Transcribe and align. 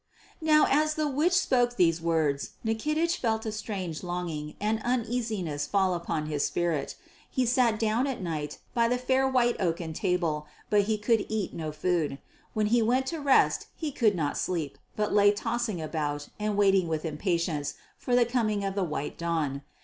Now 0.41 0.65
as 0.67 0.95
the 0.95 1.07
witch 1.07 1.33
spoke 1.33 1.75
these 1.75 2.01
words 2.01 2.53
Nikitich 2.65 3.17
felt 3.17 3.45
a 3.45 3.51
strange 3.51 4.01
longing 4.01 4.55
and 4.59 4.81
uneasiness 4.83 5.67
fall 5.67 5.93
upon 5.93 6.25
his 6.25 6.43
spirit. 6.43 6.95
He 7.29 7.45
sat 7.45 7.77
down 7.77 8.07
at 8.07 8.19
night 8.19 8.57
by 8.73 8.87
the 8.87 8.97
fair 8.97 9.27
white 9.27 9.57
oaken 9.59 9.93
table 9.93 10.47
but 10.71 10.85
he 10.89 10.97
could 10.97 11.27
eat 11.29 11.53
no 11.53 11.71
food; 11.71 12.17
when 12.55 12.65
he 12.73 12.81
went 12.81 13.05
to 13.13 13.19
rest 13.19 13.67
he 13.75 13.91
could 13.91 14.15
not 14.15 14.39
sleep 14.39 14.79
but 14.95 15.13
lay 15.13 15.31
tossing 15.31 15.79
about 15.79 16.29
and 16.39 16.57
waiting 16.57 16.87
with 16.87 17.05
impatience 17.05 17.75
for 17.95 18.15
the 18.15 18.25
coming 18.25 18.63
of 18.65 18.73
the 18.73 18.83
white 18.83 19.19
dawn. 19.19 19.61